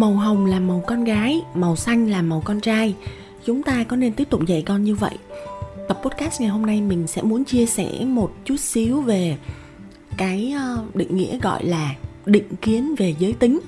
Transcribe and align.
Màu 0.00 0.12
hồng 0.12 0.46
là 0.46 0.60
màu 0.60 0.82
con 0.86 1.04
gái, 1.04 1.42
màu 1.54 1.76
xanh 1.76 2.10
là 2.10 2.22
màu 2.22 2.42
con 2.44 2.60
trai. 2.60 2.94
Chúng 3.44 3.62
ta 3.62 3.84
có 3.84 3.96
nên 3.96 4.12
tiếp 4.12 4.30
tục 4.30 4.46
dạy 4.46 4.62
con 4.62 4.84
như 4.84 4.94
vậy? 4.94 5.18
Tập 5.88 6.00
podcast 6.02 6.40
ngày 6.40 6.50
hôm 6.50 6.66
nay 6.66 6.80
mình 6.80 7.06
sẽ 7.06 7.22
muốn 7.22 7.44
chia 7.44 7.66
sẻ 7.66 8.04
một 8.04 8.32
chút 8.44 8.56
xíu 8.56 9.00
về 9.00 9.36
cái 10.16 10.54
ờ, 10.56 10.84
định 10.94 11.16
nghĩa 11.16 11.38
gọi 11.38 11.64
là 11.64 11.94
định 12.26 12.56
kiến 12.62 12.94
về 12.94 13.14
giới 13.18 13.32
tính 13.32 13.60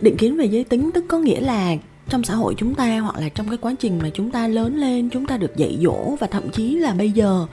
định 0.00 0.16
kiến 0.16 0.36
về 0.36 0.44
giới 0.44 0.64
tính 0.64 0.90
tức 0.94 1.04
có 1.08 1.18
nghĩa 1.18 1.40
là 1.40 1.76
trong 2.08 2.24
xã 2.24 2.34
hội 2.34 2.54
chúng 2.58 2.74
ta 2.74 2.98
hoặc 2.98 3.16
là 3.16 3.28
trong 3.28 3.48
cái 3.48 3.58
quá 3.58 3.74
trình 3.78 3.98
mà 4.02 4.10
chúng 4.14 4.30
ta 4.30 4.48
lớn 4.48 4.76
lên 4.76 5.08
chúng 5.12 5.26
ta 5.26 5.36
được 5.36 5.56
dạy 5.56 5.78
dỗ 5.82 6.16
và 6.20 6.26
thậm 6.26 6.50
chí 6.50 6.76
là 6.76 6.94
bây 6.94 7.10
giờ 7.10 7.46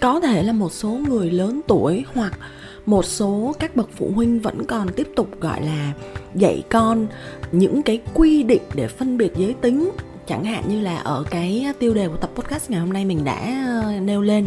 có 0.00 0.20
thể 0.20 0.42
là 0.42 0.52
một 0.52 0.72
số 0.72 0.88
người 0.88 1.30
lớn 1.30 1.60
tuổi 1.66 2.04
hoặc 2.14 2.38
một 2.86 3.04
số 3.04 3.54
các 3.58 3.76
bậc 3.76 3.88
phụ 3.96 4.10
huynh 4.14 4.40
vẫn 4.40 4.64
còn 4.64 4.88
tiếp 4.88 5.08
tục, 5.16 5.40
gọi 5.40 5.62
là, 5.62 5.92
dạy 6.34 6.62
con 6.70 7.06
những 7.52 7.82
cái 7.82 8.00
quy 8.14 8.42
định 8.42 8.62
để 8.74 8.88
phân 8.88 9.18
biệt 9.18 9.32
giới 9.36 9.54
tính. 9.60 9.90
Chẳng 10.26 10.44
hạn 10.44 10.64
như 10.68 10.80
là 10.80 10.96
ở 10.96 11.24
cái 11.30 11.66
tiêu 11.78 11.94
đề 11.94 12.08
của 12.08 12.16
tập 12.16 12.30
podcast 12.34 12.70
ngày 12.70 12.80
hôm 12.80 12.92
nay 12.92 13.04
mình 13.04 13.24
đã 13.24 13.66
ờ, 13.84 14.00
nêu 14.00 14.22
lên, 14.22 14.46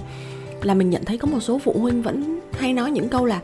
là 0.62 0.74
mình 0.74 0.90
nhận 0.90 1.06
thấy 1.06 1.18
có 1.18 1.28
một 1.28 1.40
số 1.40 1.60
phụ 1.60 1.76
huynh 1.80 2.02
vẫn 2.02 2.40
hay 2.52 2.74
nói 2.74 2.92
những 2.92 3.10
câu 3.10 3.26
là 3.26 3.40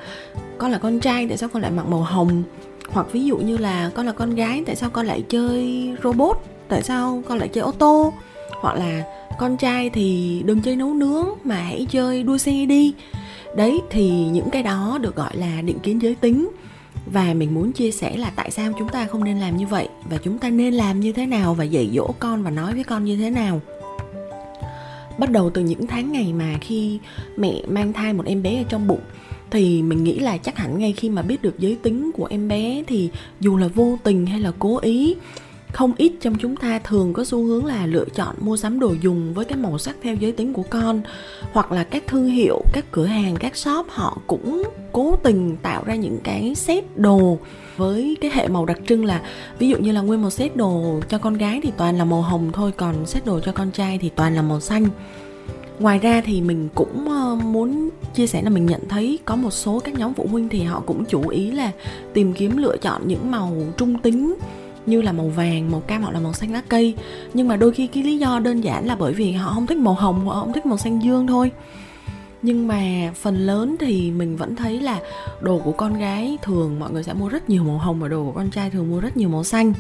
con 0.57 0.71
là 0.71 0.77
con 0.77 0.99
trai, 0.99 1.27
tại 1.27 1.37
sao 1.37 1.49
con 1.53 1.61
lại 1.61 1.71
mặc 1.71 1.87
màu 1.87 1.99
hồng? 1.99 2.43
Hoặc 2.89 3.07
ví 3.11 3.25
dụ 3.25 3.37
như 3.37 3.57
là 3.57 3.91
con 3.95 4.05
là 4.05 4.11
con 4.11 4.35
gái, 4.35 4.63
tại 4.65 4.75
sao 4.75 4.89
con 4.89 5.05
lại 5.05 5.23
chơi 5.29 5.89
robot? 6.03 6.37
Tại 6.67 6.83
sao 6.83 7.23
con 7.27 7.37
lại 7.37 7.47
chơi 7.47 7.61
ô 7.61 7.71
tô? 7.71 8.13
Hoặc 8.49 8.75
là 8.75 9.03
con 9.39 9.57
trai 9.57 9.89
thì 9.89 10.41
đừng 10.45 10.61
chơi 10.61 10.75
nấu 10.75 10.93
nướng, 10.93 11.27
mà 11.43 11.55
hãy 11.55 11.87
chơi 11.89 12.23
đua 12.23 12.37
xe 12.37 12.65
đi 12.65 12.93
đấy, 13.55 13.81
thì 13.89 14.09
những 14.09 14.49
cái 14.49 14.63
đó 14.63 14.99
được 15.01 15.15
gọi 15.15 15.37
là 15.37 15.61
định 15.61 15.79
kiến 15.79 16.01
giới 16.01 16.15
tính. 16.15 16.49
Và 17.05 17.33
mình 17.33 17.53
muốn 17.53 17.71
chia 17.71 17.91
sẻ 17.91 18.17
là 18.17 18.31
tại 18.35 18.51
sao 18.51 18.71
chúng 18.79 18.89
ta 18.89 19.07
không 19.07 19.23
nên 19.23 19.39
làm 19.39 19.57
như 19.57 19.67
vậy? 19.67 19.87
Và 20.09 20.17
chúng 20.17 20.37
ta 20.37 20.49
nên 20.49 20.73
làm 20.73 20.99
như 20.99 21.11
thế 21.11 21.25
nào? 21.25 21.53
Và 21.53 21.63
dạy 21.63 21.89
dỗ 21.95 22.13
con 22.19 22.43
và 22.43 22.51
nói 22.51 22.73
với 22.73 22.83
con 22.83 23.05
như 23.05 23.17
thế 23.17 23.29
nào? 23.29 23.61
Bắt 25.19 25.31
đầu 25.31 25.49
từ 25.49 25.61
những 25.61 25.87
tháng 25.87 26.11
ngày 26.11 26.33
mà 26.33 26.57
khi 26.61 26.99
mẹ 27.37 27.61
mang 27.67 27.93
thai 27.93 28.13
một 28.13 28.25
em 28.25 28.43
bé 28.43 28.57
ở 28.57 28.63
trong 28.69 28.87
bụng, 28.87 29.01
thì 29.51 29.81
mình 29.81 30.03
nghĩ 30.03 30.19
là 30.19 30.37
chắc 30.37 30.57
hẳn 30.57 30.79
ngay 30.79 30.93
khi 30.93 31.09
mà 31.09 31.21
biết 31.21 31.41
được 31.41 31.59
giới 31.59 31.77
tính 31.83 32.11
của 32.11 32.25
em 32.25 32.47
bé 32.47 32.83
thì 32.87 33.09
dù 33.39 33.57
là 33.57 33.67
vô 33.67 33.97
tình 34.03 34.25
hay 34.25 34.39
là 34.39 34.51
cố 34.59 34.77
ý 34.77 35.15
không 35.75 35.93
ít 35.97 36.13
trong 36.21 36.35
chúng 36.35 36.55
ta 36.55 36.79
thường 36.79 37.13
có 37.13 37.23
xu 37.23 37.43
hướng 37.43 37.65
là 37.65 37.85
lựa 37.85 38.05
chọn 38.15 38.35
mua 38.39 38.57
sắm 38.57 38.79
đồ 38.79 38.95
dùng 39.01 39.33
với 39.33 39.45
cái 39.45 39.57
màu 39.57 39.77
sắc 39.77 39.95
theo 40.01 40.15
giới 40.15 40.31
tính 40.31 40.53
của 40.53 40.63
con, 40.69 41.01
hoặc 41.51 41.71
là 41.71 41.83
các 41.83 42.03
thương 42.07 42.25
hiệu, 42.25 42.61
các 42.73 42.85
cửa 42.91 43.05
hàng, 43.05 43.35
các 43.39 43.55
shop 43.55 43.85
họ 43.89 44.17
cũng 44.27 44.63
cố 44.91 45.15
tình 45.23 45.57
tạo 45.61 45.83
ra 45.85 45.95
những 45.95 46.17
cái 46.23 46.55
set 46.55 46.97
đồ 46.97 47.37
với 47.77 48.17
cái 48.21 48.31
hệ 48.33 48.47
màu 48.47 48.65
đặc 48.65 48.77
trưng 48.87 49.05
là, 49.05 49.21
ví 49.59 49.69
dụ 49.69 49.77
như 49.77 49.91
là 49.91 50.01
nguyên 50.01 50.21
một 50.21 50.29
set 50.29 50.55
đồ 50.55 50.99
cho 51.09 51.17
con 51.17 51.33
gái 51.33 51.59
thì 51.63 51.71
toàn 51.77 51.97
là 51.97 52.05
màu 52.05 52.21
hồng 52.21 52.51
thôi, 52.53 52.71
còn 52.77 53.05
set 53.05 53.25
đồ 53.25 53.39
cho 53.39 53.51
con 53.51 53.71
trai 53.71 53.97
thì 53.97 54.09
toàn 54.09 54.35
là 54.35 54.41
màu 54.41 54.59
xanh. 54.59 54.87
Ngoài 55.79 55.99
ra 55.99 56.21
thì 56.25 56.41
mình 56.41 56.69
cũng 56.75 57.09
ờ, 57.09 57.35
muốn 57.35 57.89
chia 58.13 58.27
sẻ 58.27 58.41
là 58.41 58.49
mình 58.49 58.65
nhận 58.65 58.81
thấy 58.89 59.19
có 59.25 59.35
một 59.35 59.51
số 59.51 59.79
các 59.79 59.93
nhóm 59.93 60.13
phụ 60.13 60.27
huynh 60.31 60.49
thì 60.49 60.63
họ 60.63 60.83
cũng 60.85 61.05
chủ 61.05 61.27
ý 61.27 61.51
là 61.51 61.71
tìm 62.13 62.33
kiếm 62.33 62.57
lựa 62.57 62.77
chọn 62.77 63.07
những 63.07 63.31
màu 63.31 63.53
trung 63.77 63.99
tính 63.99 64.35
như 64.85 65.01
là 65.01 65.11
màu 65.11 65.27
vàng 65.27 65.71
màu 65.71 65.79
cam 65.79 66.01
hoặc 66.01 66.11
là 66.11 66.19
màu 66.19 66.33
xanh 66.33 66.53
lá 66.53 66.61
cây. 66.69 66.95
Nhưng 67.33 67.47
mà 67.47 67.55
đôi 67.55 67.71
khi 67.71 67.87
cái 67.87 68.03
lý 68.03 68.17
do 68.17 68.39
đơn 68.39 68.61
giản 68.61 68.87
là 68.87 68.95
bởi 68.95 69.13
vì 69.13 69.31
họ 69.31 69.51
không 69.53 69.67
thích 69.67 69.77
màu 69.77 69.93
hồng 69.93 70.27
họ 70.27 70.39
không 70.39 70.53
thích 70.53 70.65
màu 70.65 70.77
xanh 70.77 71.03
dương 71.03 71.27
thôi. 71.27 71.51
Nhưng 72.41 72.67
mà 72.67 73.11
phần 73.15 73.37
lớn 73.37 73.75
thì 73.79 74.11
mình 74.11 74.37
vẫn 74.37 74.55
thấy 74.55 74.81
là 74.81 74.99
đồ 75.41 75.59
của 75.59 75.71
con 75.71 75.99
gái 75.99 76.37
thường 76.41 76.79
mọi 76.79 76.91
người 76.91 77.03
sẽ 77.03 77.13
mua 77.13 77.29
rất 77.29 77.49
nhiều 77.49 77.63
màu 77.63 77.77
hồng 77.77 77.99
và 77.99 78.07
đồ 78.07 78.23
của 78.23 78.31
con 78.31 78.49
trai 78.49 78.69
thường 78.69 78.91
mua 78.91 78.99
rất 78.99 79.17
nhiều 79.17 79.29
màu 79.29 79.43
xanh. 79.43 79.73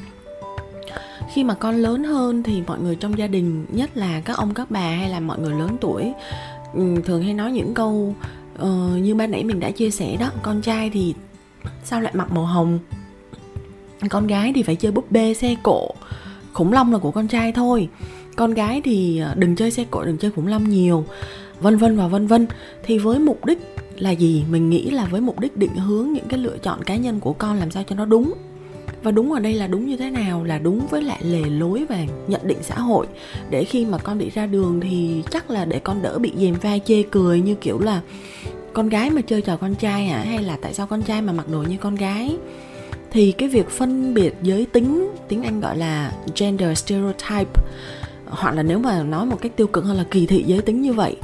Khi 1.33 1.43
mà 1.43 1.53
con 1.53 1.75
lớn 1.75 2.03
hơn 2.03 2.43
thì 2.43 2.61
mọi 2.67 2.79
người 2.79 2.95
trong 2.95 3.17
gia 3.17 3.27
đình 3.27 3.65
nhất 3.69 3.97
là 3.97 4.21
các 4.21 4.37
ông 4.37 4.53
các 4.53 4.71
bà 4.71 4.79
hay 4.79 5.09
là 5.09 5.19
mọi 5.19 5.39
người 5.39 5.53
lớn 5.53 5.77
tuổi 5.81 6.13
ừ, 6.73 7.01
thường 7.05 7.23
hay 7.23 7.33
nói 7.33 7.51
những 7.51 7.73
câu 7.73 8.15
uh, 8.61 8.67
như 9.01 9.15
ban 9.15 9.31
nãy 9.31 9.43
mình 9.43 9.59
đã 9.59 9.71
chia 9.71 9.89
sẻ 9.89 10.17
đó 10.19 10.31
con 10.41 10.61
trai 10.61 10.89
thì 10.89 11.13
sao 11.83 12.01
lại 12.01 12.13
mặc 12.15 12.31
màu 12.31 12.45
hồng? 12.45 12.79
Con 14.09 14.27
gái 14.27 14.51
thì 14.55 14.63
phải 14.63 14.75
chơi 14.75 14.91
búp 14.91 15.11
bê, 15.11 15.33
xe 15.33 15.55
cộ. 15.63 15.91
Khủng 16.53 16.73
long 16.73 16.93
là 16.93 16.97
của 16.97 17.11
con 17.11 17.27
trai 17.27 17.51
thôi. 17.51 17.89
Con 18.35 18.53
gái 18.53 18.81
thì 18.83 19.19
à, 19.19 19.33
đừng 19.37 19.55
chơi 19.55 19.71
xe 19.71 19.85
cộ, 19.91 20.03
đừng 20.03 20.17
chơi 20.17 20.31
khủng 20.31 20.47
long 20.47 20.69
nhiều. 20.69 21.05
Vân 21.59 21.77
vân 21.77 21.97
và 21.97 22.07
vân 22.07 22.27
vân. 22.27 22.47
Thì 22.83 22.97
với 22.97 23.19
mục 23.19 23.45
đích 23.45 23.59
là 23.95 24.11
gì? 24.11 24.43
Mình 24.51 24.69
nghĩ 24.69 24.89
là 24.89 25.05
với 25.05 25.21
mục 25.21 25.39
đích 25.39 25.57
định 25.57 25.75
hướng 25.75 26.13
những 26.13 26.27
cái 26.29 26.39
lựa 26.39 26.57
chọn 26.57 26.83
cá 26.83 26.95
nhân 26.95 27.19
của 27.19 27.33
con 27.33 27.59
làm 27.59 27.71
sao 27.71 27.83
cho 27.89 27.95
nó 27.95 28.05
đúng. 28.05 28.33
Và 29.03 29.11
đúng 29.11 29.33
ở 29.33 29.39
đây 29.39 29.53
là 29.53 29.67
đúng 29.67 29.85
như 29.85 29.97
thế 29.97 30.09
nào? 30.09 30.43
Là 30.43 30.57
đúng 30.57 30.87
với 30.89 31.01
lại 31.01 31.19
lề 31.23 31.41
lối 31.41 31.85
và 31.89 31.97
nhận 32.27 32.41
định 32.43 32.57
xã 32.61 32.75
hội. 32.75 33.07
Để 33.49 33.63
khi 33.63 33.85
mà 33.85 33.97
con 33.97 34.17
đi 34.17 34.29
ra 34.29 34.45
đường 34.45 34.79
thì 34.81 35.23
chắc 35.31 35.49
là 35.49 35.65
để 35.65 35.79
con 35.79 36.01
đỡ 36.01 36.19
bị 36.19 36.31
dèm 36.37 36.55
pha 36.55 36.77
chê 36.77 37.03
cười 37.03 37.41
như 37.41 37.55
kiểu 37.55 37.79
là 37.79 38.01
con 38.73 38.89
gái 38.89 39.09
mà 39.09 39.21
chơi 39.21 39.41
trò 39.41 39.57
con 39.57 39.75
trai 39.75 40.05
hả? 40.05 40.23
Hay 40.23 40.43
là 40.43 40.57
tại 40.61 40.73
sao 40.73 40.87
con 40.87 41.01
trai 41.01 41.21
mà 41.21 41.33
mặc 41.33 41.49
đồ 41.49 41.61
như 41.61 41.77
con 41.77 41.95
gái? 41.95 42.37
Thì 43.15 43.31
cái 43.31 43.49
việc 43.49 43.69
phân 43.69 44.13
biệt 44.13 44.35
giới 44.41 44.65
tính, 44.65 45.11
tiếng 45.27 45.43
anh 45.43 45.59
gọi 45.59 45.77
là 45.77 46.11
gender 46.35 46.77
stereotype, 46.77 47.61
hoặc 48.25 48.55
là 48.55 48.63
nếu 48.63 48.79
mà 48.79 49.03
nói 49.03 49.25
một 49.25 49.41
cách 49.41 49.51
tiêu 49.55 49.67
cực 49.67 49.83
hơn 49.83 49.97
là 49.97 50.05
kỳ 50.11 50.25
thị 50.25 50.43
giới 50.47 50.61
tính 50.61 50.81
như 50.81 50.93
vậy, 50.93 51.15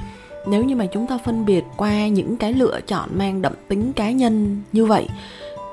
nếu 0.48 0.64
như 0.64 0.76
mà 0.76 0.86
chúng 0.86 1.08
ta 1.08 1.18
phân 1.26 1.46
biệt 1.46 1.64
qua 1.78 2.08
những 2.08 2.38
cái 2.38 2.54
lựa 2.54 2.80
chọn 2.88 3.10
mang 3.14 3.42
đậm 3.42 3.54
tính 3.68 3.94
cá 3.94 4.12
nhân 4.12 4.62
như 4.72 4.86
vậy, 4.86 5.08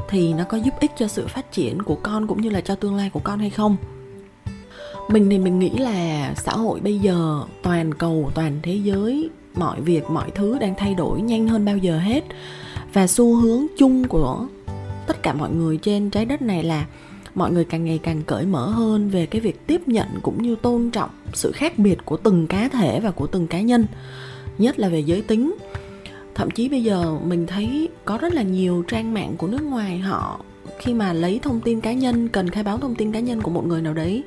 thì 0.09 0.33
nó 0.33 0.45
có 0.45 0.57
giúp 0.57 0.75
ích 0.81 0.91
cho 0.99 1.09
sự 1.09 1.27
phát 1.27 1.53
triển 1.53 1.83
của 1.83 1.95
con 1.95 2.27
cũng 2.27 2.43
như 2.43 2.51
là 2.51 2.61
cho 2.61 2.75
tương 2.75 2.97
lai 2.97 3.11
của 3.11 3.21
con 3.21 3.39
hay 3.39 3.51
không? 3.51 3.77
Mình 5.09 5.31
thì 5.31 5.39
mình 5.39 5.59
nghĩ 5.59 5.71
là 5.71 6.33
xã 6.37 6.53
hội 6.53 6.81
bây 6.81 6.99
giờ 6.99 7.41
toàn 7.63 7.95
cầu, 7.95 8.31
toàn 8.35 8.61
thế 8.63 8.75
giới, 8.75 9.31
mọi 9.55 9.81
việc, 9.81 10.11
mọi 10.11 10.31
thứ 10.31 10.59
đang 10.59 10.75
thay 10.79 10.95
đổi 10.95 11.21
nhanh 11.21 11.49
hơn 11.49 11.65
bao 11.65 11.77
giờ 11.77 11.99
hết. 11.99 12.25
Và 12.93 13.07
xu 13.07 13.37
hướng 13.37 13.67
chung 13.79 14.09
của 14.09 14.47
tất 15.09 15.23
cả 15.23 15.33
mọi 15.33 15.51
người 15.51 15.77
trên 15.77 16.11
trái 16.11 16.25
đất 16.25 16.43
này 16.43 16.65
là 16.65 16.87
mọi 17.35 17.53
người 17.53 17.65
càng 17.65 17.85
ngày 17.85 18.01
càng 18.03 18.23
cởi 18.23 18.47
mở 18.47 18.67
hơn 18.67 19.09
về 19.09 19.27
cái 19.27 19.41
việc 19.41 19.67
tiếp 19.67 19.89
nhận 19.89 20.07
cũng 20.23 20.43
như 20.43 20.57
tôn 20.57 20.91
trọng 20.91 21.11
sự 21.35 21.53
khác 21.53 21.79
biệt 21.79 21.99
của 22.05 22.17
từng 22.17 22.47
cá 22.47 22.69
thể 22.69 23.01
và 23.01 23.11
của 23.11 23.27
từng 23.27 23.47
cá 23.47 23.61
nhân, 23.61 23.87
nhất 24.59 24.79
là 24.79 24.89
về 24.89 25.01
giới 25.01 25.23
tính. 25.23 25.55
Thậm 26.35 26.51
chí 26.51 26.69
bây 26.69 26.83
giờ 26.83 27.19
mình 27.25 27.47
thấy 27.47 27.89
có 28.05 28.19
rất 28.19 28.35
là 28.35 28.43
nhiều 28.43 28.85
trang 28.89 29.15
mạng 29.15 29.35
của 29.39 29.47
nước 29.47 29.63
ngoài 29.63 29.99
họ, 29.99 30.41
khi 30.79 30.95
mà 30.95 31.13
lấy 31.13 31.41
thông 31.43 31.61
tin 31.61 31.81
cá 31.81 31.93
nhân, 31.93 32.29
cần 32.29 32.51
khai 32.51 32.63
báo 32.63 32.79
thông 32.79 32.95
tin 32.95 33.13
cá 33.13 33.21
nhân 33.21 33.43
của 33.43 33.51
một 33.51 33.67
người 33.67 33.83
nào 33.83 33.95
đấy, 33.95 34.23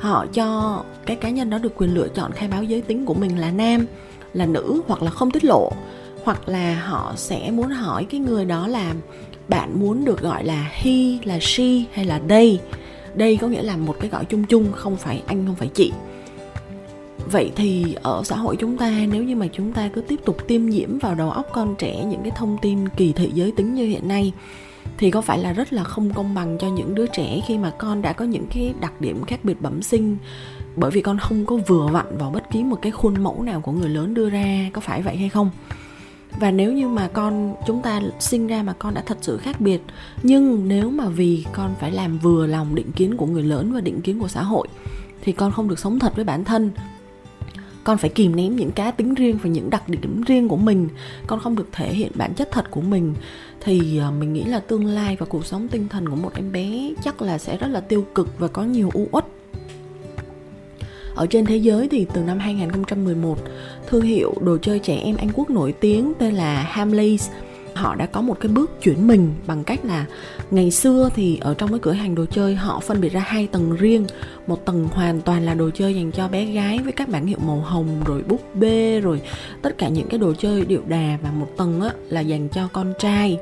họ 0.00 0.26
cho 0.26 0.82
cái 1.06 1.16
cá 1.16 1.30
nhân 1.30 1.50
đó 1.50 1.58
được 1.58 1.72
quyền 1.76 1.94
lựa 1.94 2.08
chọn 2.08 2.32
khai 2.32 2.48
báo 2.48 2.62
giới 2.62 2.82
tính 2.82 3.06
của 3.06 3.14
mình 3.14 3.38
là 3.38 3.50
nam, 3.50 3.86
là 4.32 4.46
nữ 4.46 4.82
hoặc 4.86 5.02
là 5.02 5.10
không 5.10 5.30
tiết 5.30 5.44
lộ, 5.44 5.72
hoặc 6.24 6.48
là 6.48 6.82
họ 6.86 7.12
sẽ 7.16 7.50
muốn 7.50 7.68
hỏi 7.68 8.06
cái 8.10 8.20
người 8.20 8.44
đó 8.44 8.66
là 8.66 8.94
bạn 9.48 9.80
muốn 9.80 10.04
được 10.04 10.20
gọi 10.20 10.44
là 10.44 10.70
he, 10.72 11.18
là 11.24 11.38
she 11.40 11.84
hay 11.92 12.04
là 12.04 12.20
they? 12.28 12.60
Đây 13.14 13.36
có 13.36 13.48
nghĩa 13.48 13.62
là 13.62 13.76
một 13.76 13.96
cái 14.00 14.10
gọi 14.10 14.24
chung 14.24 14.44
chung, 14.44 14.72
không 14.72 14.96
phải 14.96 15.22
anh, 15.26 15.46
không 15.46 15.54
phải 15.54 15.68
chị. 15.68 15.92
Vậy 17.30 17.52
thì 17.56 17.96
ở 18.02 18.22
xã 18.24 18.36
hội 18.36 18.56
chúng 18.56 18.76
ta, 18.76 18.90
nếu 19.12 19.22
như 19.22 19.36
mà 19.36 19.46
chúng 19.52 19.72
ta 19.72 19.90
cứ 19.94 20.00
tiếp 20.00 20.20
tục 20.24 20.36
tiêm 20.48 20.66
nhiễm 20.66 20.98
vào 20.98 21.14
đầu 21.14 21.30
óc 21.30 21.46
con 21.52 21.74
trẻ 21.78 22.04
những 22.04 22.22
cái 22.22 22.32
thông 22.36 22.58
tin 22.62 22.88
kỳ 22.88 23.12
thị 23.12 23.30
giới 23.34 23.52
tính 23.56 23.74
như 23.74 23.86
hiện 23.86 24.08
nay, 24.08 24.32
thì 24.98 25.10
có 25.10 25.20
phải 25.20 25.38
là 25.38 25.52
rất 25.52 25.72
là 25.72 25.84
không 25.84 26.12
công 26.14 26.34
bằng 26.34 26.58
cho 26.60 26.68
những 26.68 26.94
đứa 26.94 27.06
trẻ 27.06 27.40
khi 27.46 27.58
mà 27.58 27.70
con 27.78 28.02
đã 28.02 28.12
có 28.12 28.24
những 28.24 28.46
cái 28.46 28.74
đặc 28.80 29.00
điểm 29.00 29.24
khác 29.24 29.40
biệt 29.44 29.60
bẩm 29.60 29.82
sinh 29.82 30.16
bởi 30.76 30.90
vì 30.90 31.00
con 31.00 31.18
không 31.18 31.46
có 31.46 31.56
vừa 31.56 31.86
vặn 31.86 32.18
vào 32.18 32.30
bất 32.30 32.50
kỳ 32.50 32.62
một 32.62 32.78
cái 32.82 32.92
khuôn 32.92 33.22
mẫu 33.22 33.42
nào 33.42 33.60
của 33.60 33.72
người 33.72 33.88
lớn 33.88 34.14
đưa 34.14 34.30
ra, 34.30 34.70
có 34.72 34.80
phải 34.80 35.02
vậy 35.02 35.16
hay 35.16 35.28
không? 35.28 35.50
Và 36.40 36.50
nếu 36.50 36.72
như 36.72 36.88
mà 36.88 37.08
con, 37.08 37.54
chúng 37.66 37.82
ta 37.82 38.00
sinh 38.18 38.46
ra 38.46 38.62
mà 38.62 38.72
con 38.72 38.94
đã 38.94 39.02
thật 39.06 39.18
sự 39.20 39.36
khác 39.36 39.60
biệt, 39.60 39.82
nhưng 40.22 40.68
nếu 40.68 40.90
mà 40.90 41.08
vì 41.08 41.44
con 41.52 41.74
phải 41.80 41.92
làm 41.92 42.18
vừa 42.18 42.46
lòng 42.46 42.74
định 42.74 42.92
kiến 42.92 43.16
của 43.16 43.26
người 43.26 43.42
lớn 43.42 43.72
và 43.72 43.80
định 43.80 44.00
kiến 44.00 44.18
của 44.18 44.28
xã 44.28 44.42
hội, 44.42 44.68
thì 45.22 45.32
con 45.32 45.52
không 45.52 45.68
được 45.68 45.78
sống 45.78 45.98
thật 45.98 46.16
với 46.16 46.24
bản 46.24 46.44
thân. 46.44 46.70
Con 47.84 47.98
phải 47.98 48.10
kìm 48.10 48.36
nén 48.36 48.56
những 48.56 48.70
cá 48.70 48.90
tính 48.90 49.14
riêng 49.14 49.38
và 49.42 49.50
những 49.50 49.70
đặc 49.70 49.88
điểm 49.88 50.22
riêng 50.26 50.48
của 50.48 50.56
mình. 50.56 50.88
Con 51.26 51.40
không 51.40 51.56
được 51.56 51.68
thể 51.72 51.92
hiện 51.92 52.12
bản 52.14 52.34
chất 52.34 52.48
thật 52.52 52.70
của 52.70 52.80
mình. 52.80 53.14
Thì 53.60 53.98
à, 53.98 54.10
mình 54.10 54.32
nghĩ 54.32 54.44
là 54.44 54.60
tương 54.60 54.84
lai 54.84 55.16
và 55.20 55.26
cuộc 55.26 55.46
sống 55.46 55.68
tinh 55.68 55.88
thần 55.88 56.08
của 56.08 56.16
một 56.16 56.30
em 56.34 56.52
bé 56.52 56.92
chắc 57.04 57.22
là 57.22 57.38
sẽ 57.38 57.56
rất 57.56 57.66
là 57.66 57.80
tiêu 57.80 58.06
cực 58.14 58.38
và 58.38 58.48
có 58.48 58.64
nhiều 58.64 58.90
u 58.94 59.08
uất 59.12 59.26
ở 61.16 61.26
trên 61.26 61.46
thế 61.46 61.56
giới 61.56 61.88
thì 61.88 62.06
từ 62.14 62.20
năm 62.20 62.38
2011, 62.38 63.38
thương 63.86 64.02
hiệu 64.02 64.34
đồ 64.40 64.58
chơi 64.62 64.78
trẻ 64.78 64.96
em 64.96 65.16
Anh 65.16 65.28
Quốc 65.34 65.50
nổi 65.50 65.74
tiếng 65.80 66.12
tên 66.18 66.34
là 66.34 66.62
Hamleys 66.62 67.28
họ 67.76 67.94
đã 67.94 68.06
có 68.06 68.20
một 68.20 68.40
cái 68.40 68.48
bước 68.48 68.70
chuyển 68.82 69.06
mình 69.06 69.34
bằng 69.46 69.64
cách 69.64 69.84
là 69.84 70.06
ngày 70.50 70.70
xưa 70.70 71.10
thì 71.14 71.38
ở 71.40 71.54
trong 71.54 71.70
cái 71.70 71.78
cửa 71.82 71.92
hàng 71.92 72.14
đồ 72.14 72.24
chơi 72.26 72.54
họ 72.54 72.80
phân 72.80 73.00
biệt 73.00 73.08
ra 73.08 73.20
hai 73.20 73.46
tầng 73.46 73.76
riêng. 73.76 74.06
Một 74.46 74.64
tầng 74.64 74.88
hoàn 74.92 75.20
toàn 75.20 75.44
là 75.44 75.54
đồ 75.54 75.70
chơi 75.74 75.94
dành 75.94 76.12
cho 76.12 76.28
bé 76.28 76.44
gái 76.44 76.78
với 76.78 76.92
các 76.92 77.08
bản 77.08 77.26
hiệu 77.26 77.38
màu 77.46 77.60
hồng 77.60 78.02
rồi 78.06 78.22
búp 78.22 78.40
bê 78.54 79.00
rồi 79.00 79.20
tất 79.62 79.78
cả 79.78 79.88
những 79.88 80.08
cái 80.08 80.18
đồ 80.18 80.34
chơi 80.38 80.64
điệu 80.64 80.82
đà 80.86 81.18
và 81.22 81.30
một 81.30 81.48
tầng 81.56 81.80
á, 81.80 81.90
là 82.08 82.20
dành 82.20 82.48
cho 82.48 82.68
con 82.72 82.92
trai. 82.98 83.38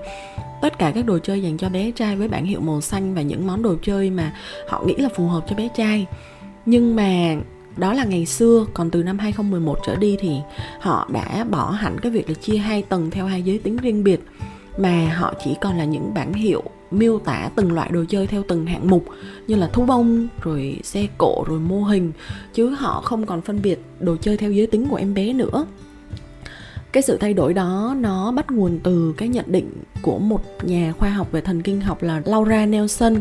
Tất 0.63 0.79
cả 0.79 0.93
các 0.95 1.07
đồ 1.07 1.19
chơi 1.19 1.43
dành 1.43 1.57
cho 1.57 1.69
bé 1.69 1.91
trai 1.91 2.17
với 2.17 2.29
bản 2.29 2.45
hiệu 2.45 2.61
màu 2.61 2.81
xanh 2.81 3.15
và 3.15 3.23
những 3.23 3.47
món 3.47 3.63
đồ 3.63 3.75
chơi 3.83 4.11
mà 4.11 4.33
họ 4.69 4.85
nghĩ 4.87 4.95
là 4.99 5.09
phù 5.17 5.29
hợp 5.29 5.45
cho 5.49 5.57
bé 5.57 5.69
trai. 5.77 6.07
Nhưng 6.67 6.97
mà 6.97 7.37
đó 7.77 7.95
là 7.95 8.05
ngày 8.05 8.27
xưa, 8.27 8.67
còn 8.75 8.91
từ 8.91 9.03
năm 9.03 9.19
2011 9.19 9.79
trở 9.87 9.97
đi 9.97 10.17
thì 10.21 10.37
họ 10.81 11.09
đã 11.13 11.45
bỏ 11.51 11.71
hẳn 11.71 11.99
cái 12.01 12.13
việc 12.13 12.29
là 12.29 12.35
chia 12.35 12.57
hai 12.57 12.83
tầng 12.83 13.11
theo 13.11 13.27
hai 13.27 13.43
giới 13.43 13.59
tính 13.59 13.77
riêng 13.77 14.05
biệt. 14.05 14.21
Mà 14.79 15.15
họ 15.19 15.35
chỉ 15.45 15.57
còn 15.61 15.79
là 15.79 15.85
những 15.85 16.15
bản 16.15 16.33
hiệu 16.33 16.63
miêu 16.91 17.19
tả 17.19 17.51
từng 17.55 17.73
loại 17.73 17.91
đồ 17.93 18.05
chơi 18.09 18.27
theo 18.27 18.43
từng 18.49 18.67
hạng 18.67 18.91
mục, 18.91 19.05
như 19.47 19.57
là 19.57 19.67
thú 19.67 19.85
bông, 19.85 20.29
rồi 20.43 20.81
xe 20.83 21.07
cộ, 21.19 21.45
rồi 21.49 21.61
mô 21.61 21.83
hình, 21.83 22.13
chứ 22.55 22.69
họ 22.69 23.01
không 23.01 23.27
còn 23.27 23.41
phân 23.41 23.63
biệt 23.63 23.85
đồ 24.01 24.17
chơi 24.21 24.37
theo 24.37 24.53
giới 24.53 24.67
tính 24.67 24.89
của 24.89 24.97
em 24.97 25.15
bé 25.15 25.33
nữa. 25.33 25.67
Cái 26.93 27.03
sự 27.03 27.17
thay 27.17 27.35
đổi 27.35 27.55
đó, 27.55 27.97
nó 28.01 28.33
bắt 28.33 28.51
nguồn 28.51 28.79
từ 28.83 29.15
cái 29.17 29.29
nhận 29.29 29.45
định 29.49 29.71
của 30.03 30.19
một 30.19 30.43
nhà 30.63 30.93
khoa 30.99 31.09
học 31.09 31.33
về 31.33 31.41
thần 31.41 31.63
kinh 31.63 31.81
học 31.81 32.03
là 32.03 32.23
Laura 32.25 32.67
Nelson 32.67 33.15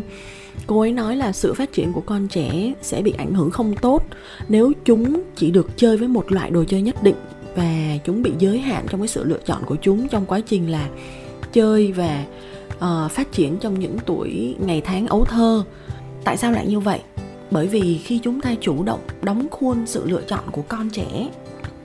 cô 0.68 0.80
ấy 0.80 0.92
nói 0.92 1.16
là 1.16 1.32
sự 1.32 1.54
phát 1.54 1.74
triển 1.74 1.94
của 1.94 2.02
con 2.02 2.28
trẻ 2.28 2.74
sẽ 2.82 3.02
bị 3.02 3.14
ảnh 3.18 3.34
hưởng 3.34 3.52
không 3.52 3.76
tốt 3.76 4.04
nếu 4.48 4.72
chúng 4.86 5.24
chỉ 5.36 5.52
được 5.52 5.78
chơi 5.78 5.98
với 5.98 6.08
một 6.08 6.32
loại 6.32 6.50
đồ 6.50 6.64
chơi 6.64 6.82
nhất 6.82 7.04
định 7.04 7.16
và 7.56 7.98
chúng 8.06 8.24
bị 8.24 8.32
giới 8.40 8.60
hạn 8.60 8.86
trong 8.90 9.02
cái 9.02 9.08
sự 9.08 9.24
lựa 9.24 9.40
chọn 9.46 9.64
của 9.66 9.76
chúng 9.82 10.08
trong 10.08 10.26
quá 10.26 10.40
trình 10.40 10.72
là 10.72 10.90
chơi 11.54 11.92
và 11.92 12.26
uh, 12.78 13.12
phát 13.12 13.32
triển 13.32 13.58
trong 13.58 13.80
những 13.80 13.98
tuổi 14.06 14.56
ngày 14.60 14.82
tháng 14.82 15.08
ấu 15.08 15.26
thơ. 15.26 15.64
Tại 16.24 16.38
sao 16.38 16.52
lại 16.52 16.68
như 16.68 16.80
vậy? 16.80 17.00
Bởi 17.52 17.68
vì 17.68 17.98
khi 17.98 18.20
chúng 18.24 18.42
ta 18.42 18.56
chủ 18.62 18.84
động 18.84 19.00
đóng 19.22 19.48
khuôn 19.52 19.86
sự 19.86 20.10
lựa 20.10 20.22
chọn 20.28 20.44
của 20.52 20.62
con 20.62 20.90
trẻ 20.90 21.30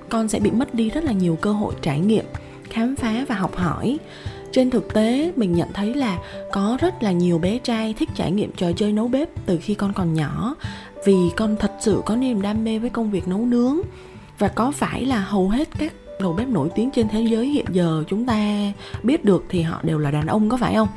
con 0.09 0.29
sẽ 0.29 0.41
bị 0.41 0.50
mất 0.50 0.75
đi 0.75 0.91
rất 0.91 1.05
là 1.05 1.12
nhiều 1.12 1.38
cơ 1.41 1.53
hội 1.53 1.75
trải 1.82 2.00
nghiệm 2.00 2.25
khám 2.70 2.97
phá 2.97 3.25
và 3.29 3.35
học 3.35 3.56
hỏi 3.56 3.99
trên 4.52 4.70
thực 4.70 4.94
tế, 4.94 5.32
mình 5.36 5.52
nhận 5.52 5.68
thấy 5.72 5.94
là 5.94 6.18
có 6.52 6.78
rất 6.80 7.02
là 7.02 7.12
nhiều 7.12 7.38
bé 7.38 7.58
trai 7.58 7.94
thích 7.98 8.08
trải 8.14 8.32
nghiệm 8.32 8.52
trò 8.52 8.72
chơi 8.76 8.92
nấu 8.92 9.08
bếp 9.08 9.28
từ 9.46 9.58
khi 9.62 9.74
con 9.74 9.92
còn 9.92 10.14
nhỏ. 10.14 10.54
Vì 11.04 11.16
con 11.36 11.56
thật 11.56 11.72
sự 11.80 12.02
có 12.06 12.16
niềm 12.16 12.42
đam 12.42 12.64
mê 12.64 12.78
với 12.78 12.90
công 12.90 13.10
việc 13.10 13.28
nấu 13.28 13.38
nướng 13.38 13.78
và 14.38 14.48
có 14.48 14.70
phải 14.70 15.04
là 15.04 15.20
hầu 15.20 15.48
hết 15.48 15.68
các 15.78 15.92
đầu 16.20 16.32
bếp 16.32 16.48
nổi 16.48 16.68
tiếng 16.74 16.90
trên 16.90 17.08
thế 17.08 17.20
giới 17.20 17.46
hiện 17.46 17.66
giờ 17.72 18.04
chúng 18.08 18.26
ta 18.26 18.72
biết 19.02 19.24
được 19.24 19.44
thì 19.48 19.62
họ 19.62 19.80
đều 19.82 19.98
là 19.98 20.10
đàn 20.10 20.26
ông, 20.26 20.48
có 20.48 20.56
phải 20.56 20.74
không? 20.74 20.88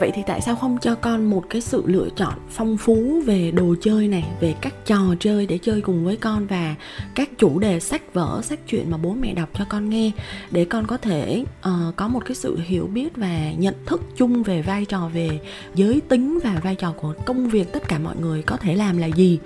Vậy 0.00 0.10
thì 0.14 0.22
tại 0.26 0.40
sao 0.40 0.56
không 0.56 0.78
cho 0.80 0.94
con 0.94 1.24
một 1.24 1.44
cái 1.50 1.60
sự 1.60 1.82
lựa 1.86 2.08
chọn 2.16 2.34
phong 2.50 2.76
phú 2.76 3.22
về 3.26 3.50
đồ 3.50 3.74
chơi 3.80 4.08
này 4.08 4.24
về 4.40 4.54
các 4.60 4.86
trò 4.86 5.00
chơi 5.20 5.46
để 5.46 5.58
chơi 5.62 5.80
cùng 5.80 6.04
với 6.04 6.16
con 6.16 6.46
và 6.46 6.74
các 7.14 7.30
chủ 7.38 7.58
đề 7.58 7.80
sách 7.80 8.14
vở 8.14 8.40
sách 8.42 8.58
truyện 8.66 8.90
mà 8.90 8.96
bố 8.96 9.14
mẹ 9.20 9.34
đọc 9.34 9.48
cho 9.58 9.64
con 9.68 9.90
nghe? 9.90 10.10
Để 10.50 10.64
con 10.64 10.86
có 10.86 10.96
thể 10.96 11.44
uh, 11.68 11.96
có 11.96 12.08
một 12.08 12.24
cái 12.24 12.34
sự 12.34 12.58
hiểu 12.64 12.86
biết 12.86 13.16
và 13.16 13.52
nhận 13.58 13.74
thức 13.86 14.02
chung 14.16 14.42
về 14.42 14.62
vai 14.62 14.84
trò 14.84 15.08
về 15.14 15.40
giới 15.74 16.00
tính 16.08 16.38
và 16.44 16.60
vai 16.64 16.74
trò 16.74 16.92
của 16.92 17.14
công 17.26 17.48
việc 17.48 17.72
tất 17.72 17.88
cả 17.88 17.98
mọi 17.98 18.16
người 18.16 18.42
có 18.42 18.56
thể 18.56 18.74
làm 18.74 18.98
là 18.98 19.06
gì? 19.06 19.38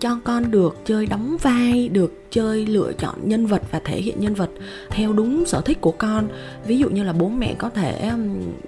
Cho 0.00 0.18
con 0.24 0.50
được 0.50 0.80
chơi 0.84 1.06
đóng 1.06 1.36
vai 1.42 1.88
được 1.88 2.27
chơi 2.30 2.66
lựa 2.66 2.92
chọn 2.98 3.14
nhân 3.22 3.46
vật 3.46 3.62
và 3.70 3.80
thể 3.84 4.00
hiện 4.00 4.20
nhân 4.20 4.34
vật 4.34 4.50
theo 4.90 5.12
đúng 5.12 5.46
sở 5.46 5.60
thích 5.60 5.80
của 5.80 5.92
con. 5.98 6.28
Ví 6.66 6.78
dụ 6.78 6.90
như 6.90 7.02
là 7.02 7.12
bố 7.12 7.28
mẹ 7.28 7.54
có 7.58 7.70
thể 7.70 8.10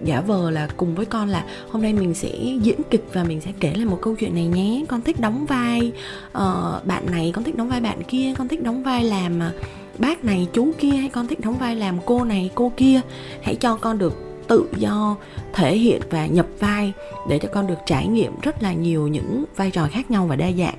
giả 0.04 0.20
vờ 0.20 0.50
là 0.50 0.68
cùng 0.76 0.94
với 0.94 1.06
con 1.06 1.28
là 1.28 1.44
hôm 1.68 1.82
nay 1.82 1.92
mình 1.92 2.14
sẽ 2.14 2.30
diễn 2.62 2.80
kịch 2.90 3.04
và 3.12 3.24
mình 3.24 3.40
sẽ 3.40 3.52
kể 3.60 3.74
lại 3.74 3.84
một 3.84 3.98
câu 4.02 4.14
chuyện 4.14 4.34
này 4.34 4.46
nhé 4.46 4.84
con 4.88 5.02
thích 5.02 5.20
đóng 5.20 5.46
vai 5.46 5.92
uh, 6.26 6.86
bạn 6.86 7.06
này 7.10 7.32
con 7.34 7.44
thích 7.44 7.56
đóng 7.56 7.68
vai 7.68 7.80
bạn 7.80 8.02
kia 8.02 8.34
con 8.38 8.48
thích 8.48 8.62
đóng 8.62 8.82
vai 8.82 9.04
làm 9.04 9.40
à, 9.42 9.52
bác 9.98 10.24
này 10.24 10.48
chú 10.52 10.72
kia 10.78 10.90
hay 10.90 11.08
con 11.08 11.26
thích 11.26 11.40
đóng 11.40 11.58
vai 11.58 11.76
làm 11.76 11.98
cô 12.06 12.24
này 12.24 12.50
cô 12.54 12.72
kia. 12.76 13.00
Hãy 13.42 13.54
cho 13.54 13.76
con 13.76 13.98
được 13.98 14.14
tự 14.48 14.64
do 14.76 15.16
thể 15.52 15.76
hiện 15.76 16.00
và 16.10 16.26
nhập 16.26 16.46
vai 16.58 16.92
để 17.28 17.38
cho 17.38 17.48
con 17.52 17.66
được 17.66 17.78
trải 17.86 18.06
nghiệm 18.06 18.32
rất 18.42 18.62
là 18.62 18.72
nhiều 18.72 19.08
những 19.08 19.44
vai 19.56 19.70
trò 19.70 19.88
khác 19.90 20.10
nhau 20.10 20.26
và 20.26 20.36
đa 20.36 20.50
dạng 20.58 20.74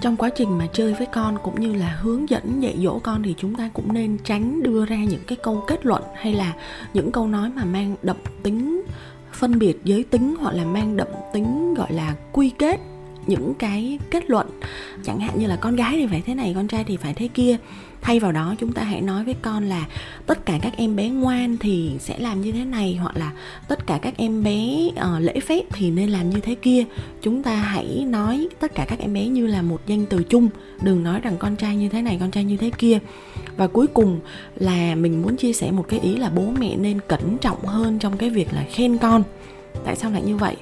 trong 0.00 0.16
quá 0.16 0.28
trình 0.28 0.58
mà 0.58 0.66
chơi 0.72 0.94
với 0.94 1.06
con 1.06 1.38
cũng 1.42 1.60
như 1.60 1.74
là 1.74 1.98
hướng 2.00 2.28
dẫn 2.28 2.62
dạy 2.62 2.76
dỗ 2.82 2.98
con 2.98 3.22
thì 3.22 3.34
chúng 3.38 3.54
ta 3.54 3.70
cũng 3.74 3.92
nên 3.92 4.18
tránh 4.24 4.62
đưa 4.62 4.84
ra 4.84 4.96
những 4.96 5.22
cái 5.26 5.38
câu 5.42 5.64
kết 5.66 5.86
luận 5.86 6.02
hay 6.14 6.34
là 6.34 6.52
những 6.94 7.12
câu 7.12 7.26
nói 7.26 7.50
mà 7.56 7.64
mang 7.64 7.96
đậm 8.02 8.16
tính 8.42 8.82
phân 9.32 9.58
biệt 9.58 9.80
giới 9.84 10.04
tính 10.04 10.34
hoặc 10.40 10.54
là 10.54 10.64
mang 10.64 10.96
đậm 10.96 11.08
tính, 11.32 11.74
gọi 11.74 11.92
là 11.92 12.14
quy 12.32 12.50
kết 12.58 12.80
những 13.26 13.54
cái 13.54 13.98
kết 14.10 14.30
luận 14.30 14.46
chẳng 15.04 15.20
hạn 15.20 15.38
như 15.38 15.46
là 15.46 15.56
con 15.56 15.76
gái 15.76 15.92
thì 15.96 16.06
phải 16.06 16.22
thế 16.26 16.34
này 16.34 16.52
con 16.54 16.68
trai 16.68 16.84
thì 16.84 16.96
phải 16.96 17.14
thế 17.14 17.28
kia. 17.28 17.56
Thay 18.02 18.20
vào 18.20 18.32
đó 18.32 18.54
chúng 18.58 18.72
ta 18.72 18.82
hãy 18.82 19.00
nói 19.00 19.24
với 19.24 19.34
con 19.42 19.64
là 19.64 19.86
tất 20.26 20.46
cả 20.46 20.58
các 20.62 20.76
em 20.76 20.96
bé 20.96 21.08
ngoan 21.08 21.56
thì 21.60 21.90
sẽ 21.98 22.18
làm 22.18 22.40
như 22.40 22.52
thế 22.52 22.64
này 22.64 22.98
hoặc 23.02 23.16
là 23.16 23.32
tất 23.68 23.86
cả 23.86 23.98
các 24.02 24.14
em 24.16 24.42
bé 24.42 24.88
uh, 24.90 25.22
lễ 25.22 25.40
phép 25.40 25.62
thì 25.72 25.90
nên 25.90 26.10
làm 26.10 26.30
như 26.30 26.40
thế 26.40 26.54
kia. 26.54 26.84
Chúng 27.22 27.42
ta 27.42 27.54
hãy 27.54 28.04
nói 28.08 28.48
tất 28.60 28.74
cả 28.74 28.84
các 28.88 28.98
em 28.98 29.14
bé 29.14 29.26
như 29.26 29.46
là 29.46 29.62
một 29.62 29.80
danh 29.86 30.06
từ 30.06 30.22
chung 30.22 30.48
đừng 30.82 31.02
nói 31.02 31.20
rằng 31.20 31.36
con 31.38 31.56
trai 31.56 31.76
như 31.76 31.88
thế 31.88 32.02
này 32.02 32.16
con 32.20 32.30
trai 32.30 32.44
như 32.44 32.56
thế 32.56 32.70
kia. 32.78 32.98
Và 33.56 33.66
cuối 33.66 33.86
cùng 33.86 34.20
là 34.56 34.94
mình 34.94 35.22
muốn 35.22 35.36
chia 35.36 35.52
sẻ 35.52 35.70
một 35.70 35.84
cái 35.88 36.00
ý 36.00 36.16
là 36.16 36.30
bố 36.30 36.42
mẹ 36.60 36.76
nên 36.76 37.00
cẩn 37.08 37.38
trọng 37.38 37.64
hơn 37.64 37.98
trong 37.98 38.16
cái 38.16 38.30
việc 38.30 38.52
là 38.52 38.64
khen 38.70 38.98
con. 38.98 39.22
Tại 39.84 39.96
sao 39.96 40.10
lại 40.10 40.22
như 40.22 40.36
vậy? 40.36 40.56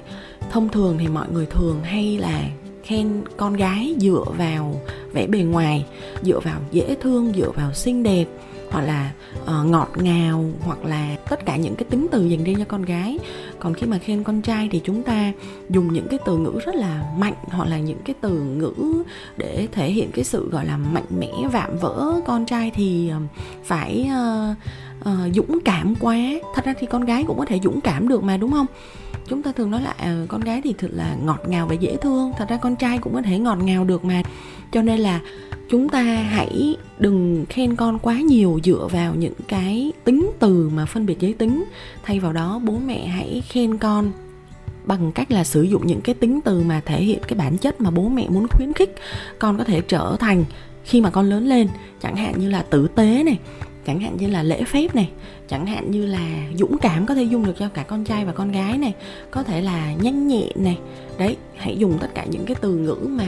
Thông 0.49 0.69
thường 0.69 0.97
thì 0.99 1.07
mọi 1.07 1.27
người 1.31 1.45
thường 1.45 1.83
hay 1.83 2.17
là 2.17 2.49
khen 2.83 3.21
con 3.37 3.53
gái 3.53 3.95
dựa 3.99 4.23
vào 4.37 4.81
vẻ 5.13 5.27
bề 5.27 5.39
ngoài, 5.39 5.85
dựa 6.21 6.39
vào 6.39 6.59
dễ 6.71 6.95
thương, 7.01 7.31
dựa 7.35 7.51
vào 7.51 7.73
xinh 7.73 8.03
đẹp 8.03 8.25
hoặc 8.71 8.81
là 8.81 9.11
uh, 9.43 9.65
ngọt 9.65 9.89
ngào 9.95 10.45
hoặc 10.65 10.85
là 10.85 11.15
tất 11.29 11.45
cả 11.45 11.55
những 11.55 11.75
cái 11.75 11.85
tính 11.89 12.07
từ 12.11 12.25
dành 12.25 12.43
riêng 12.43 12.57
cho 12.59 12.65
con 12.67 12.81
gái. 12.81 13.19
Còn 13.59 13.73
khi 13.73 13.87
mà 13.87 13.97
khen 13.97 14.23
con 14.23 14.41
trai 14.41 14.69
thì 14.71 14.81
chúng 14.83 15.03
ta 15.03 15.31
dùng 15.69 15.93
những 15.93 16.07
cái 16.09 16.19
từ 16.25 16.37
ngữ 16.37 16.59
rất 16.65 16.75
là 16.75 17.03
mạnh 17.17 17.33
hoặc 17.51 17.69
là 17.69 17.79
những 17.79 17.99
cái 18.05 18.15
từ 18.21 18.39
ngữ 18.39 19.03
để 19.37 19.67
thể 19.71 19.91
hiện 19.91 20.11
cái 20.11 20.23
sự 20.23 20.49
gọi 20.49 20.65
là 20.65 20.77
mạnh 20.77 21.07
mẽ 21.19 21.31
vạm 21.51 21.77
vỡ 21.77 22.21
con 22.25 22.45
trai 22.45 22.71
thì 22.75 23.09
ờ, 23.09 23.19
phải 23.63 24.09
uh, 24.09 24.57
uh, 25.09 25.35
dũng 25.35 25.59
cảm 25.65 25.95
quá. 25.99 26.17
Thật 26.55 26.65
ra 26.65 26.73
thì 26.79 26.87
con 26.87 27.05
gái 27.05 27.23
cũng 27.27 27.39
có 27.39 27.45
thể 27.45 27.59
dũng 27.63 27.81
cảm 27.81 28.07
được 28.07 28.23
mà 28.23 28.37
đúng 28.37 28.51
không? 28.51 28.65
Chúng 29.27 29.43
ta 29.43 29.51
thường 29.51 29.71
nói 29.71 29.81
là 29.81 29.93
à, 29.97 30.25
con 30.27 30.41
gái 30.41 30.61
thì 30.63 30.73
thật 30.77 30.87
là 30.91 31.15
ngọt 31.23 31.39
ngào 31.47 31.67
và 31.67 31.73
dễ 31.73 31.97
thương. 31.97 32.31
Thật 32.37 32.45
ra 32.49 32.57
con 32.57 32.75
trai 32.75 32.97
cũng 32.97 33.13
có 33.13 33.21
thể 33.21 33.39
ngọt 33.39 33.55
ngào 33.55 33.83
được 33.83 34.05
mà. 34.05 34.21
Cho 34.71 34.81
nên 34.81 34.99
là 34.99 35.19
chúng 35.69 35.89
ta 35.89 36.01
hãy 36.03 36.77
đừng 36.99 37.45
khen 37.49 37.75
con 37.75 37.99
quá 37.99 38.15
nhiều 38.15 38.59
dựa 38.63 38.87
vào 38.91 39.15
những 39.15 39.33
cái 39.47 39.91
tính 40.03 40.31
từ 40.39 40.69
mà 40.73 40.85
phân 40.85 41.05
biệt 41.05 41.19
giới 41.19 41.33
tính. 41.33 41.65
Thay 42.03 42.19
vào 42.19 42.33
đó, 42.33 42.61
bố 42.63 42.73
mẹ 42.85 43.07
hãy 43.07 43.43
khen 43.49 43.77
con 43.77 44.11
bằng 44.85 45.11
cách 45.11 45.31
là 45.31 45.43
sử 45.43 45.61
dụng 45.61 45.87
những 45.87 46.01
cái 46.01 46.15
tính 46.15 46.39
từ 46.45 46.61
mà 46.61 46.81
thể 46.85 47.03
hiện 47.03 47.19
cái 47.27 47.37
bản 47.37 47.57
chất 47.57 47.81
mà 47.81 47.91
bố 47.91 48.09
mẹ 48.09 48.29
muốn 48.29 48.47
khuyến 48.47 48.73
khích 48.73 48.95
con 49.39 49.57
có 49.57 49.63
thể 49.63 49.81
trở 49.81 50.15
thành 50.19 50.45
khi 50.85 51.01
mà 51.01 51.09
con 51.09 51.29
lớn 51.29 51.47
lên. 51.47 51.67
Chẳng 52.01 52.15
hạn 52.15 52.33
như 52.37 52.49
là 52.49 52.61
tử 52.61 52.87
tế 52.95 53.23
này 53.23 53.39
chẳng 53.85 53.99
hạn 53.99 54.17
như 54.17 54.27
là 54.27 54.43
lễ 54.43 54.63
phép 54.63 54.95
này 54.95 55.09
chẳng 55.47 55.65
hạn 55.65 55.91
như 55.91 56.05
là 56.05 56.27
dũng 56.57 56.77
cảm 56.77 57.05
có 57.05 57.15
thể 57.15 57.23
dùng 57.23 57.45
được 57.45 57.55
cho 57.59 57.69
cả 57.69 57.83
con 57.83 58.03
trai 58.03 58.25
và 58.25 58.31
con 58.31 58.51
gái 58.51 58.77
này 58.77 58.93
có 59.31 59.43
thể 59.43 59.61
là 59.61 59.93
nhanh 59.93 60.27
nhẹn 60.27 60.51
này. 60.55 60.77
Đấy 61.17 61.37
hãy 61.55 61.77
dùng 61.77 61.97
tất 62.01 62.07
cả 62.15 62.25
những 62.29 62.45
cái 62.45 62.55
từ 62.61 62.73
ngữ 62.73 62.97
mà 63.09 63.27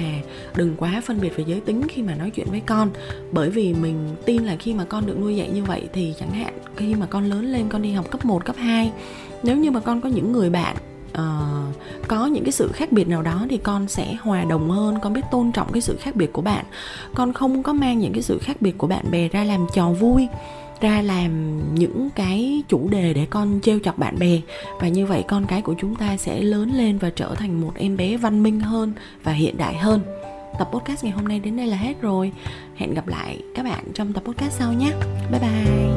đừng 0.55 0.75
quá 0.77 1.01
phân 1.05 1.21
biệt 1.21 1.35
về 1.35 1.43
giới 1.47 1.59
tính 1.59 1.81
khi 1.89 2.01
mà 2.01 2.15
nói 2.15 2.29
chuyện 2.29 2.47
với 2.49 2.59
con. 2.59 2.89
Bởi 3.31 3.49
vì 3.49 3.73
mình 3.73 4.09
tin 4.25 4.43
là 4.43 4.55
khi 4.55 4.73
mà 4.73 4.83
con 4.83 5.05
được 5.05 5.19
nuôi 5.19 5.35
dạy 5.35 5.49
như 5.49 5.63
vậy 5.63 5.81
thì 5.93 6.13
chẳng 6.19 6.31
hạn 6.31 6.53
khi 6.75 6.95
mà 6.95 7.05
con 7.05 7.25
lớn 7.25 7.51
lên 7.51 7.65
con 7.69 7.81
đi 7.81 7.91
học 7.91 8.11
cấp 8.11 8.25
1, 8.25 8.45
cấp 8.45 8.55
2 8.59 8.91
nếu 9.43 9.57
như 9.57 9.71
mà 9.71 9.79
con 9.79 10.01
có 10.01 10.09
những 10.09 10.31
người 10.31 10.49
bạn 10.49 10.75
uh, 11.13 12.07
có 12.07 12.25
những 12.25 12.43
cái 12.43 12.51
sự 12.51 12.71
khác 12.73 12.91
biệt 12.91 13.07
nào 13.07 13.21
đó 13.21 13.45
thì 13.49 13.57
con 13.57 13.87
sẽ 13.87 14.13
hòa 14.21 14.43
đồng 14.43 14.69
hơn 14.69 14.97
con 15.01 15.13
biết 15.13 15.21
tôn 15.31 15.51
trọng 15.51 15.71
cái 15.71 15.81
sự 15.81 15.97
khác 16.01 16.15
biệt 16.15 16.33
của 16.33 16.41
bạn. 16.41 16.65
Con 17.15 17.33
không 17.33 17.63
có 17.63 17.73
mang 17.73 17.99
những 17.99 18.13
cái 18.13 18.21
sự 18.21 18.39
khác 18.39 18.61
biệt 18.61 18.77
của 18.77 18.87
bạn 18.87 19.11
bè 19.11 19.27
ra 19.27 19.43
làm 19.43 19.65
trò 19.73 19.89
vui 19.89 20.27
ra 20.81 21.01
làm 21.01 21.61
những 21.75 22.09
cái 22.15 22.63
chủ 22.67 22.89
đề 22.89 23.13
để 23.13 23.25
con 23.29 23.59
trêu 23.63 23.79
chọc 23.79 23.97
bạn 23.97 24.19
bè. 24.19 24.39
Và 24.79 24.87
như 24.87 25.05
vậy 25.05 25.23
con 25.27 25.45
cái 25.45 25.61
của 25.61 25.75
chúng 25.77 25.95
ta 25.95 26.17
sẽ 26.17 26.41
lớn 26.41 26.71
lên 26.73 26.97
và 26.97 27.09
trở 27.09 27.35
thành 27.35 27.61
một 27.61 27.71
em 27.75 27.97
bé 27.97 28.17
văn 28.17 28.43
minh 28.43 28.59
hơn 28.59 28.93
và 29.23 29.31
hiện 29.31 29.57
đại 29.57 29.77
hơn. 29.77 30.01
Tập 30.59 30.69
podcast 30.73 31.03
ngày 31.03 31.13
hôm 31.13 31.27
nay 31.27 31.39
đến 31.39 31.57
đây 31.57 31.67
là 31.67 31.77
hết 31.77 32.01
rồi. 32.01 32.31
Hẹn 32.75 32.93
gặp 32.93 33.07
lại 33.07 33.39
các 33.55 33.65
bạn 33.65 33.83
trong 33.93 34.13
tập 34.13 34.23
podcast 34.25 34.53
sau 34.59 34.73
nhé. 34.73 34.91
Bye 35.31 35.39
bye. 35.39 35.90